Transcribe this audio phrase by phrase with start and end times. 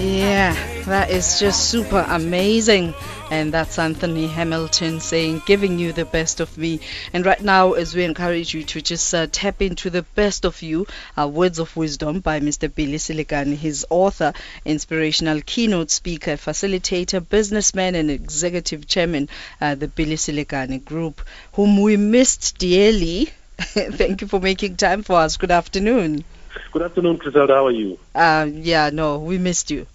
[0.00, 0.54] Yeah,
[0.86, 2.94] that is just super amazing.
[3.30, 6.80] And that's Anthony Hamilton saying, giving you the best of me.
[7.12, 10.62] And right now, as we encourage you to just uh, tap into the best of
[10.62, 10.86] you,
[11.18, 12.74] uh, Words of Wisdom by Mr.
[12.74, 14.32] Billy Selekane, his author,
[14.64, 19.28] inspirational keynote speaker, facilitator, businessman, and executive chairman,
[19.60, 21.20] uh, the Billy Selekane Group,
[21.52, 23.28] whom we missed dearly.
[23.58, 25.36] Thank you for making time for us.
[25.36, 26.24] Good afternoon.
[26.72, 27.54] Good afternoon, Griselda.
[27.54, 27.98] How are you?
[28.14, 29.86] Uh, yeah, no, we missed you.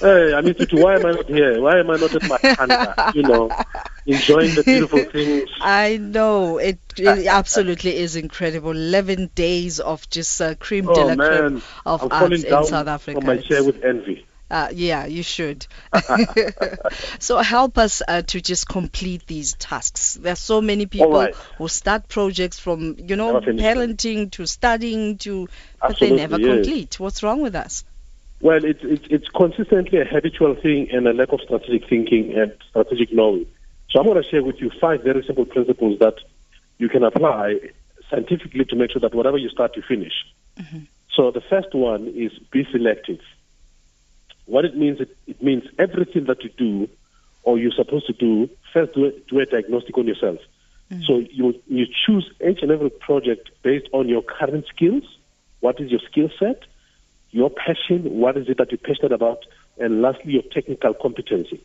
[0.00, 0.78] Hey, I missed you too.
[0.78, 1.60] Why am I not here?
[1.60, 2.96] Why am I not at my Handa?
[3.12, 3.54] You know,
[4.06, 5.48] enjoying the beautiful things.
[5.60, 8.70] I know it, it absolutely is incredible.
[8.72, 12.44] Eleven days of just uh, cream de Oh la creme man, of I'm arts falling
[12.44, 13.20] in down South Africa.
[13.20, 14.25] from my chair with envy.
[14.48, 15.66] Uh, yeah, you should.
[17.18, 20.14] so help us uh, to just complete these tasks.
[20.14, 21.34] There are so many people right.
[21.58, 25.48] who start projects from you know parenting to studying to,
[25.80, 26.48] but they never yes.
[26.48, 27.00] complete.
[27.00, 27.84] What's wrong with us?
[28.40, 32.52] Well, it's it's it's consistently a habitual thing and a lack of strategic thinking and
[32.70, 33.46] strategic knowing.
[33.90, 36.14] So I'm going to share with you five very simple principles that
[36.78, 37.58] you can apply
[38.10, 40.12] scientifically to make sure that whatever you start, you finish.
[41.14, 43.20] So the first one is be selective.
[44.46, 46.88] What it means, it, it means everything that you do
[47.42, 50.38] or you're supposed to do, first do, a- do a diagnostic on yourself.
[50.90, 51.04] Mm.
[51.04, 55.02] So you you choose each and every project based on your current skills.
[55.60, 56.62] What is your skill set?
[57.30, 58.18] Your passion.
[58.18, 59.44] What is it that you're passionate about?
[59.78, 61.60] And lastly, your technical competency.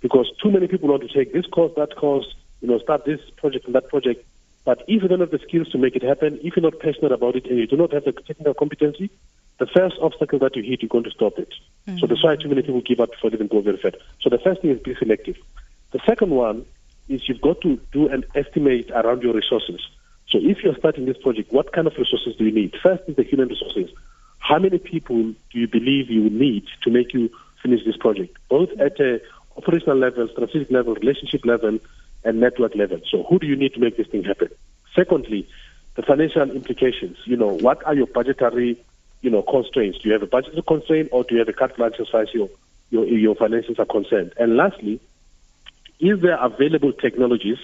[0.00, 2.26] Because too many people want to take this course, that course,
[2.60, 4.24] you know, start this project and that project.
[4.64, 7.12] But if you don't have the skills to make it happen, if you're not passionate
[7.12, 9.10] about it and you do not have the technical competency,
[9.58, 11.52] the first obstacle that you hit, you're going to stop it.
[11.98, 13.92] So that's why too many people give up before they even go very far.
[14.22, 15.36] So the first thing is be selective.
[15.92, 16.64] The second one
[17.08, 19.80] is you've got to do an estimate around your resources.
[20.30, 22.74] So if you're starting this project, what kind of resources do you need?
[22.82, 23.90] First is the human resources.
[24.38, 27.30] How many people do you believe you need to make you
[27.62, 29.20] finish this project, both at a
[29.56, 31.78] operational level, strategic level, relationship level,
[32.24, 33.00] and network level?
[33.10, 34.48] So who do you need to make this thing happen?
[34.94, 35.46] Secondly,
[35.94, 37.18] the financial implications.
[37.26, 38.82] You know, what are your budgetary,
[39.24, 39.98] you know, constraints?
[39.98, 42.50] Do you have a budgetary constraint, or do you have a far as your
[42.90, 44.34] your, your finances are concerned?
[44.38, 45.00] And lastly,
[45.98, 47.56] is there available technologies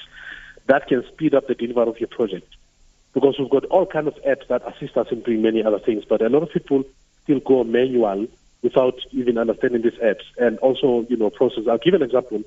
[0.67, 2.49] that can speed up the delivery of your project?
[3.13, 6.05] Because we've got all kinds of apps that assist us in doing many other things,
[6.09, 6.85] but a lot of people
[7.25, 8.27] still go manual
[8.63, 11.65] without even understanding these apps and also, you know, process.
[11.69, 12.43] I'll give an example.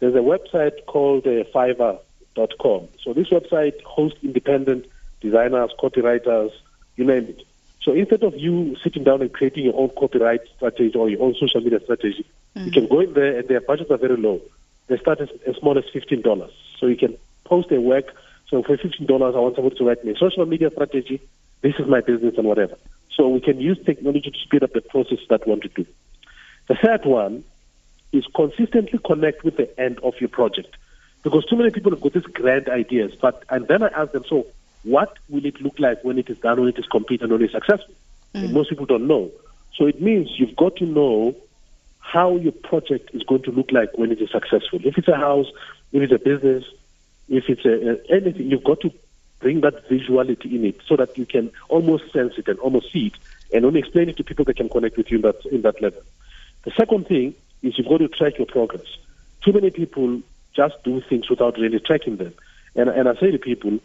[0.00, 2.88] There's a website called uh, Fiverr.com.
[3.04, 4.86] So this website hosts independent
[5.20, 6.50] designers, copywriters,
[6.96, 7.42] you name it.
[7.86, 11.36] So instead of you sitting down and creating your own copyright strategy or your own
[11.38, 12.26] social media strategy,
[12.56, 14.40] you can go in there and their budgets are very low.
[14.88, 16.50] They start as, as small as fifteen dollars.
[16.80, 18.12] So you can post a work.
[18.48, 21.22] So for fifteen dollars, I want somebody to write me a social media strategy.
[21.60, 22.76] This is my business and whatever.
[23.14, 25.86] So we can use technology to speed up the process that we want to do.
[26.66, 27.44] The third one
[28.10, 30.76] is consistently connect with the end of your project.
[31.22, 34.24] Because too many people have got these grand ideas, but and then I ask them,
[34.28, 34.48] so
[34.86, 37.42] what will it look like when it is done, when it is complete, and when
[37.42, 37.94] it's successful?
[38.34, 38.52] And mm.
[38.52, 39.30] most people don't know.
[39.74, 41.34] So it means you've got to know
[41.98, 44.78] how your project is going to look like when it is successful.
[44.84, 45.48] If it's a house,
[45.92, 46.64] if it's a business,
[47.28, 48.92] if it's a, a- anything, you've got to
[49.40, 53.08] bring that visuality in it so that you can almost sense it and almost see
[53.08, 53.14] it,
[53.52, 55.82] and only explain it to people that can connect with you in that in that
[55.82, 56.02] level.
[56.62, 58.86] The second thing is you've got to track your progress.
[59.42, 60.22] Too many people
[60.54, 62.34] just do things without really tracking them.
[62.74, 63.78] And, and I say to people,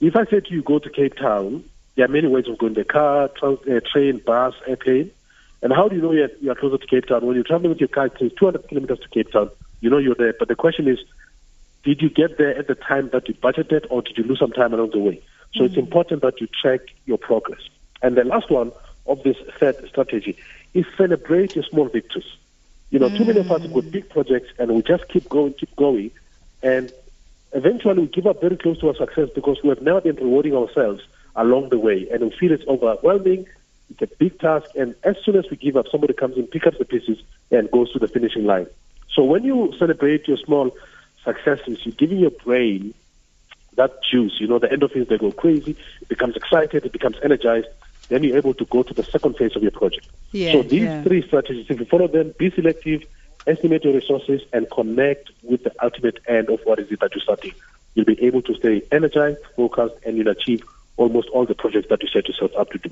[0.00, 1.64] if I say to you, go to Cape Town,
[1.94, 5.10] there are many ways of going: the car, trans, uh, train, bus, airplane.
[5.62, 7.24] And how do you know you're, you're closer to Cape Town?
[7.24, 9.50] When you're traveling with your car, it takes 200 kilometers to Cape Town.
[9.80, 10.34] You know you're there.
[10.38, 10.98] But the question is,
[11.82, 14.52] did you get there at the time that you budgeted, or did you lose some
[14.52, 15.22] time along the way?
[15.54, 17.60] So it's important that you track your progress.
[18.02, 18.72] And the last one
[19.06, 20.36] of this third strategy
[20.74, 22.26] is celebrate your small victories.
[22.90, 25.54] You know, too many of us have got big projects, and we just keep going,
[25.54, 26.10] keep going,
[26.62, 26.92] and
[27.56, 30.54] eventually we give up very close to our success because we have never been rewarding
[30.54, 31.02] ourselves
[31.34, 33.46] along the way, and we feel it's overwhelming.
[33.90, 36.66] It's a big task, and as soon as we give up, somebody comes in, picks
[36.66, 38.66] up the pieces, and goes to the finishing line.
[39.14, 40.76] So when you celebrate your small
[41.24, 42.94] successes, you're giving your brain
[43.76, 44.40] that juice.
[44.40, 47.68] You know, the endorphins they go crazy, it becomes excited, it becomes energized.
[48.08, 50.08] Then you're able to go to the second phase of your project.
[50.32, 51.02] Yeah, so these yeah.
[51.02, 53.02] three strategies, if you follow them, be selective,
[53.46, 57.22] estimate your resources, and connect with the ultimate end of what is it that you're
[57.22, 57.54] starting.
[57.94, 60.62] You'll be able to stay energized, focused, and you'll achieve
[60.96, 62.90] almost all the projects that you set yourself up to do.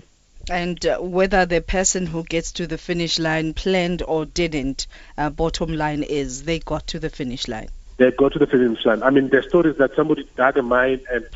[0.50, 4.86] And uh, whether the person who gets to the finish line planned or didn't,
[5.16, 7.68] uh, bottom line is they got to the finish line.
[7.96, 9.02] They got to the finish line.
[9.02, 11.26] I mean, there's stories that somebody dug a mine and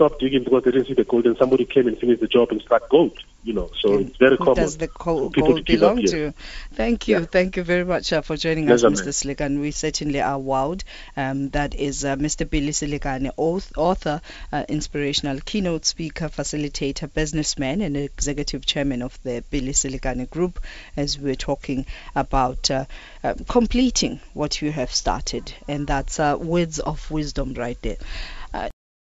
[0.00, 2.50] stop digging because they didn't see the gold, and somebody came and finished the job
[2.50, 3.12] and struck gold.
[3.42, 4.54] You know, so And it's very Who common.
[4.56, 6.34] does the co- people gold to belong to?
[6.74, 7.20] Thank you.
[7.20, 7.24] Yeah.
[7.24, 9.04] Thank you very much uh, for joining Pleasure, us, Mr.
[9.06, 9.36] man.
[9.36, 9.60] Selekane.
[9.62, 10.82] We certainly are wowed.
[11.16, 12.48] Um, that is uh, Mr.
[12.48, 14.20] Billy Selekane, auth- author,
[14.52, 20.60] uh, inspirational keynote speaker, facilitator, businessman, and executive chairman of the Billy Selekane Group,
[20.96, 22.84] as we're talking about uh,
[23.24, 25.52] uh, completing what you have started.
[25.68, 27.96] And that's uh, words of wisdom right there.
[28.52, 28.69] Uh,